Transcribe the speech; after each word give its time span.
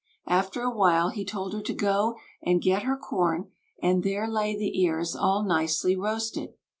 After 0.25 0.63
a 0.63 0.75
while 0.75 1.09
he 1.09 1.23
told 1.23 1.53
her 1.53 1.61
to 1.61 1.73
go 1.75 2.15
and 2.41 2.59
get 2.59 2.81
her 2.81 2.97
corn, 2.97 3.51
and 3.83 4.01
there 4.01 4.27
lay 4.27 4.57
the 4.57 4.81
ears 4.81 5.15
all 5.15 5.43
nicely 5.43 5.95
roasted. 5.95 6.55